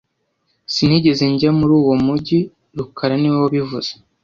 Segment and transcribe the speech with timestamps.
[0.73, 2.39] Sinigeze njya muri uwo mujyi
[2.77, 3.91] rukara niwe wabivuze